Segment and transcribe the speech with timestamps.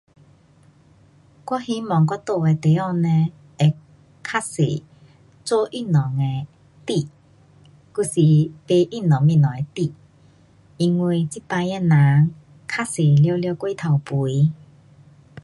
[1.47, 3.75] 我希望我住的地方呢会
[4.23, 4.83] 较多
[5.45, 6.47] 做运动的
[6.83, 7.07] 店，
[7.93, 9.91] 还是买运动东西的店。
[10.77, 12.33] 因为这次的人
[12.67, 14.51] 较多全部过头肥。